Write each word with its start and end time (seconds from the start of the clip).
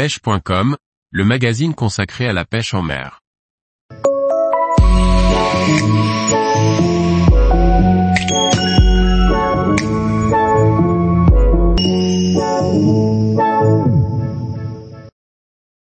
pêche.com, 0.00 0.78
le 1.10 1.24
magazine 1.26 1.74
consacré 1.74 2.26
à 2.26 2.32
la 2.32 2.46
pêche 2.46 2.72
en 2.72 2.80
mer. 2.80 3.20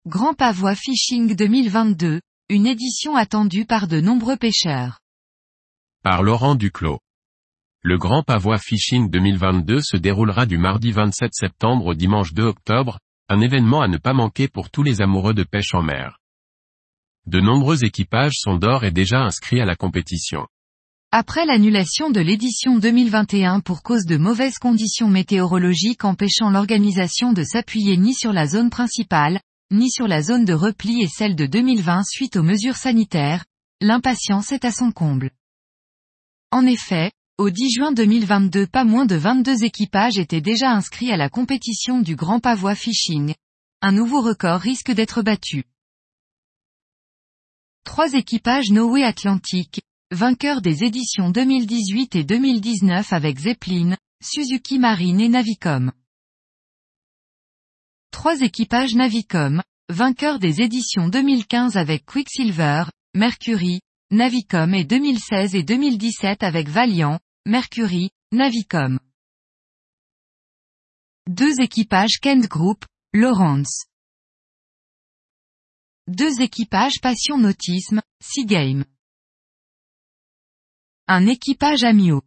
Grand 0.04 0.34
Pavois 0.34 0.74
Fishing 0.74 1.36
2022, 1.36 2.20
une 2.48 2.66
édition 2.66 3.14
attendue 3.14 3.66
par 3.66 3.86
de 3.86 4.00
nombreux 4.00 4.36
pêcheurs. 4.36 4.98
Par 6.02 6.24
Laurent 6.24 6.56
Duclos. 6.56 6.98
Le 7.82 7.98
Grand 7.98 8.24
Pavois 8.24 8.58
Fishing 8.58 9.08
2022 9.08 9.80
se 9.80 9.96
déroulera 9.96 10.46
du 10.46 10.58
mardi 10.58 10.90
27 10.90 11.32
septembre 11.32 11.86
au 11.86 11.94
dimanche 11.94 12.32
2 12.32 12.42
octobre, 12.42 12.98
un 13.32 13.40
événement 13.40 13.80
à 13.80 13.88
ne 13.88 13.96
pas 13.96 14.12
manquer 14.12 14.46
pour 14.46 14.68
tous 14.68 14.82
les 14.82 15.00
amoureux 15.00 15.32
de 15.32 15.42
pêche 15.42 15.72
en 15.72 15.82
mer. 15.82 16.18
De 17.24 17.40
nombreux 17.40 17.82
équipages 17.82 18.36
sont 18.36 18.56
d'or 18.56 18.84
et 18.84 18.90
déjà 18.90 19.22
inscrits 19.22 19.62
à 19.62 19.64
la 19.64 19.74
compétition. 19.74 20.46
Après 21.12 21.46
l'annulation 21.46 22.10
de 22.10 22.20
l'édition 22.20 22.78
2021 22.78 23.60
pour 23.60 23.82
cause 23.82 24.04
de 24.04 24.18
mauvaises 24.18 24.58
conditions 24.58 25.08
météorologiques 25.08 26.04
empêchant 26.04 26.50
l'organisation 26.50 27.32
de 27.32 27.42
s'appuyer 27.42 27.96
ni 27.96 28.12
sur 28.12 28.34
la 28.34 28.46
zone 28.46 28.68
principale, 28.68 29.40
ni 29.70 29.90
sur 29.90 30.08
la 30.08 30.20
zone 30.20 30.44
de 30.44 30.52
repli 30.52 31.02
et 31.02 31.08
celle 31.08 31.34
de 31.34 31.46
2020 31.46 32.02
suite 32.04 32.36
aux 32.36 32.42
mesures 32.42 32.76
sanitaires, 32.76 33.46
l'impatience 33.80 34.52
est 34.52 34.66
à 34.66 34.72
son 34.72 34.92
comble. 34.92 35.30
En 36.50 36.66
effet, 36.66 37.12
au 37.42 37.50
10 37.50 37.70
juin 37.70 37.90
2022 37.90 38.68
pas 38.68 38.84
moins 38.84 39.04
de 39.04 39.16
22 39.16 39.64
équipages 39.64 40.16
étaient 40.16 40.40
déjà 40.40 40.70
inscrits 40.70 41.10
à 41.10 41.16
la 41.16 41.28
compétition 41.28 41.98
du 41.98 42.14
Grand 42.14 42.38
Pavois 42.38 42.76
Fishing. 42.76 43.34
Un 43.80 43.90
nouveau 43.90 44.20
record 44.20 44.60
risque 44.60 44.92
d'être 44.92 45.22
battu. 45.22 45.64
Trois 47.82 48.12
équipages 48.12 48.70
Noé 48.70 49.02
Atlantique, 49.02 49.82
vainqueurs 50.12 50.62
des 50.62 50.84
éditions 50.84 51.30
2018 51.30 52.14
et 52.14 52.22
2019 52.22 53.12
avec 53.12 53.40
Zeppelin, 53.40 53.96
Suzuki 54.22 54.78
Marine 54.78 55.20
et 55.20 55.28
Navicom. 55.28 55.90
Trois 58.12 58.40
équipages 58.42 58.94
Navicom, 58.94 59.62
vainqueurs 59.88 60.38
des 60.38 60.62
éditions 60.62 61.08
2015 61.08 61.76
avec 61.76 62.04
Quicksilver, 62.04 62.84
Mercury, 63.16 63.80
Navicom 64.12 64.74
et 64.74 64.84
2016 64.84 65.56
et 65.56 65.64
2017 65.64 66.44
avec 66.44 66.68
Valiant, 66.68 67.18
Mercury, 67.44 68.10
Navicom. 68.30 69.00
Deux 71.26 71.60
équipages 71.60 72.20
Kent 72.20 72.46
Group, 72.46 72.84
Lawrence. 73.12 73.86
Deux 76.06 76.40
équipages 76.40 77.00
Passion 77.02 77.38
Nautisme, 77.38 78.00
Seagame. 78.22 78.84
Un 81.08 81.26
équipage 81.26 81.82
Amio. 81.82 82.22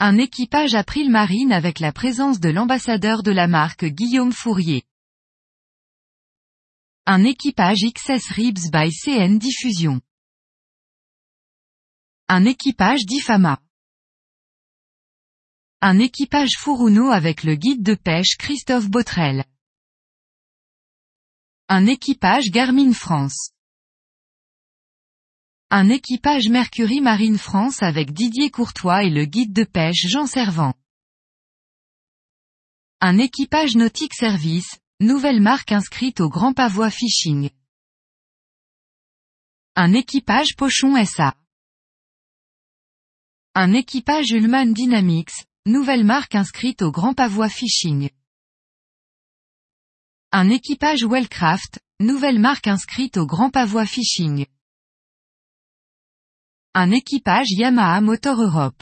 Un 0.00 0.18
équipage 0.18 0.74
April 0.74 1.08
Marine 1.08 1.52
avec 1.52 1.78
la 1.78 1.92
présence 1.92 2.40
de 2.40 2.48
l'ambassadeur 2.48 3.22
de 3.22 3.30
la 3.30 3.46
marque 3.46 3.84
Guillaume 3.84 4.32
Fourier. 4.32 4.82
Un 7.06 7.22
équipage 7.22 7.84
XS 7.84 8.32
Ribs 8.32 8.72
by 8.72 8.90
CN 8.90 9.38
Diffusion. 9.38 10.00
Un 12.30 12.44
équipage 12.44 13.06
d'Ifama. 13.06 13.58
Un 15.80 15.98
équipage 15.98 16.58
Furuno 16.58 17.10
avec 17.10 17.42
le 17.42 17.54
guide 17.54 17.82
de 17.82 17.94
pêche 17.94 18.36
Christophe 18.38 18.90
Botrel. 18.90 19.46
Un 21.68 21.86
équipage 21.86 22.50
Garmin 22.50 22.92
France. 22.92 23.52
Un 25.70 25.88
équipage 25.88 26.50
Mercury 26.50 27.00
Marine 27.00 27.38
France 27.38 27.82
avec 27.82 28.12
Didier 28.12 28.50
Courtois 28.50 29.04
et 29.04 29.10
le 29.10 29.24
guide 29.24 29.54
de 29.54 29.64
pêche 29.64 30.06
Jean 30.06 30.26
Servant. 30.26 30.74
Un 33.00 33.16
équipage 33.16 33.74
Nautique 33.74 34.14
Service, 34.14 34.78
nouvelle 35.00 35.40
marque 35.40 35.72
inscrite 35.72 36.20
au 36.20 36.28
Grand 36.28 36.52
Pavois 36.52 36.90
Fishing. 36.90 37.48
Un 39.76 39.94
équipage 39.94 40.56
Pochon 40.56 41.02
SA. 41.06 41.34
Un 43.60 43.72
équipage 43.72 44.30
Ullman 44.30 44.72
Dynamics, 44.72 45.44
nouvelle 45.66 46.04
marque 46.04 46.36
inscrite 46.36 46.80
au 46.80 46.92
Grand 46.92 47.12
Pavois 47.12 47.48
Fishing. 47.48 48.08
Un 50.30 50.48
équipage 50.48 51.02
Wellcraft, 51.02 51.80
nouvelle 51.98 52.38
marque 52.38 52.68
inscrite 52.68 53.16
au 53.16 53.26
Grand 53.26 53.50
Pavois 53.50 53.84
Fishing. 53.84 54.46
Un 56.74 56.92
équipage 56.92 57.50
Yamaha 57.50 58.00
Motor 58.00 58.40
Europe. 58.40 58.80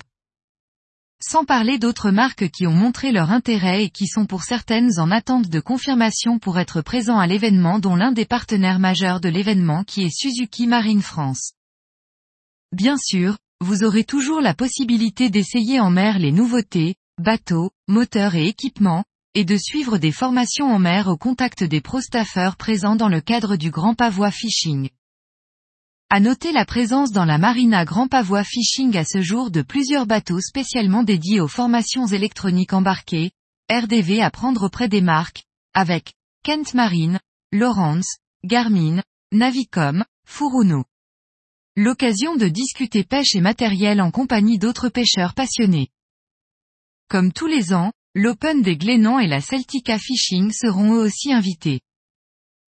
Sans 1.23 1.47
parler 1.47 1.79
d'autres 1.79 2.11
marques 2.11 2.51
qui 2.51 2.67
ont 2.67 2.75
montré 2.75 3.13
leur 3.13 3.31
intérêt 3.31 3.85
et 3.85 3.89
qui 3.89 4.07
sont 4.07 4.27
pour 4.27 4.43
certaines 4.43 4.99
en 4.99 5.11
attente 5.11 5.49
de 5.49 5.61
confirmation 5.61 6.39
pour 6.39 6.59
être 6.59 6.83
présents 6.83 7.19
à 7.19 7.27
l'événement 7.27 7.79
dont 7.79 7.97
l'un 7.97 8.13
des 8.13 8.27
partenaires 8.27 8.79
majeurs 8.79 9.23
de 9.23 9.31
l'événement 9.31 9.85
qui 9.85 10.03
est 10.03 10.15
Suzuki 10.15 10.67
Marine 10.67 11.01
France. 11.01 11.55
Bien 12.73 12.99
sûr, 12.99 13.39
vous 13.61 13.85
aurez 13.85 14.05
toujours 14.05 14.41
la 14.41 14.55
possibilité 14.55 15.31
d'essayer 15.31 15.81
en 15.81 15.91
mer 15.91 16.19
les 16.19 16.33
nouveautés, 16.33 16.97
bateaux, 17.19 17.71
moteurs 17.89 18.35
et 18.35 18.47
équipements, 18.47 19.05
et 19.35 19.45
de 19.45 19.57
suivre 19.57 19.99
des 19.99 20.13
formations 20.13 20.73
en 20.73 20.79
mer 20.79 21.09
au 21.09 21.17
contact 21.17 21.65
des 21.65 21.81
pro-staffeurs 21.81 22.57
présents 22.57 22.97
dans 22.97 23.09
le 23.09 23.21
cadre 23.21 23.57
du 23.57 23.71
Grand 23.71 23.95
Pavois 23.95 24.31
Fishing. 24.31 24.89
À 26.09 26.21
noter 26.21 26.53
la 26.53 26.65
présence 26.65 27.11
dans 27.13 27.25
la 27.25 27.39
marina 27.39 27.85
Grand 27.85 28.09
Pavois 28.09 28.45
Fishing 28.45 28.97
à 28.97 29.05
ce 29.05 29.21
jour 29.21 29.51
de 29.51 29.63
plusieurs 29.63 30.07
bateaux 30.07 30.41
spécialement 30.41 31.03
dédiés 31.03 31.41
aux 31.41 31.49
formations 31.49 32.07
électroniques 32.07 32.73
embarquées, 32.73 33.33
RDV 33.71 34.23
à 34.23 34.31
prendre 34.31 34.67
auprès 34.67 34.89
des 34.89 35.01
marques, 35.01 35.45
avec 35.75 36.15
Kent 36.45 36.75
Marine, 36.75 37.19
Lawrence, 37.53 38.19
Garmin, 38.45 39.03
Navicom, 39.33 40.05
Furuno. 40.27 40.85
L'occasion 41.79 42.37
de 42.37 42.49
discuter 42.49 43.05
pêche 43.05 43.35
et 43.35 43.43
matériel 43.43 44.01
en 44.01 44.11
compagnie 44.11 44.59
d'autres 44.59 44.89
pêcheurs 44.89 45.35
passionnés. 45.35 45.89
Comme 47.11 47.35
tous 47.35 47.47
les 47.47 47.75
ans, 47.75 47.93
l'Open 48.15 48.63
des 48.63 48.79
Glénans 48.79 49.19
et 49.19 49.27
la 49.27 49.43
Celtica 49.43 49.99
Fishing 49.99 50.53
seront 50.53 50.95
eux 50.95 51.05
aussi 51.05 51.35
invités. 51.35 51.81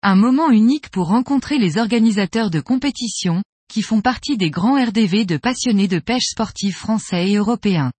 Un 0.03 0.15
moment 0.15 0.49
unique 0.49 0.89
pour 0.89 1.07
rencontrer 1.07 1.57
les 1.57 1.77
organisateurs 1.77 2.49
de 2.49 2.59
compétition, 2.59 3.43
qui 3.69 3.81
font 3.81 4.01
partie 4.01 4.35
des 4.35 4.49
grands 4.49 4.75
RDV 4.75 5.23
de 5.23 5.37
passionnés 5.37 5.87
de 5.87 5.99
pêche 5.99 6.27
sportive 6.27 6.75
français 6.75 7.29
et 7.29 7.35
européens. 7.35 7.93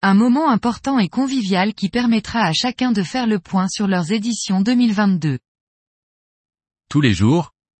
Un 0.00 0.14
moment 0.14 0.48
important 0.48 0.98
et 0.98 1.08
convivial 1.08 1.74
qui 1.74 1.90
permettra 1.90 2.40
à 2.40 2.54
chacun 2.54 2.92
de 2.92 3.02
faire 3.02 3.26
le 3.26 3.40
point 3.40 3.68
sur 3.68 3.86
leurs 3.86 4.10
éditions 4.10 4.62
2022. 4.62 5.38
Tous 6.88 7.00
les 7.02 7.12
jours, 7.12 7.53